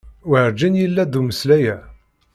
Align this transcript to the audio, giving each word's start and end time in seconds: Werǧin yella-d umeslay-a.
Werǧin 0.29 0.73
yella-d 0.79 1.15
umeslay-a. 1.21 1.77